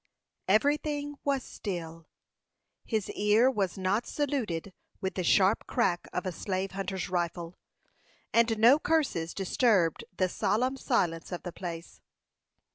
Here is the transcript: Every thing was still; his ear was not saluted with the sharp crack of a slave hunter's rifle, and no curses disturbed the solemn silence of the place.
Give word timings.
Every 0.47 0.77
thing 0.77 1.17
was 1.23 1.43
still; 1.43 2.07
his 2.83 3.11
ear 3.11 3.51
was 3.51 3.77
not 3.77 4.07
saluted 4.07 4.73
with 4.99 5.13
the 5.13 5.23
sharp 5.23 5.67
crack 5.67 6.07
of 6.11 6.25
a 6.25 6.31
slave 6.31 6.71
hunter's 6.71 7.07
rifle, 7.07 7.55
and 8.33 8.57
no 8.57 8.79
curses 8.79 9.35
disturbed 9.35 10.03
the 10.17 10.27
solemn 10.27 10.75
silence 10.75 11.31
of 11.31 11.43
the 11.43 11.53
place. 11.53 12.01